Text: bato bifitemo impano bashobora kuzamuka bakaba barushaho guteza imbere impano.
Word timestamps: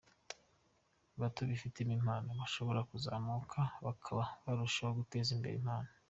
bato 1.19 1.41
bifitemo 1.49 1.91
impano 1.99 2.29
bashobora 2.39 2.79
kuzamuka 2.89 3.59
bakaba 3.85 4.23
barushaho 4.43 4.91
guteza 4.99 5.29
imbere 5.37 5.55
impano. 5.61 5.89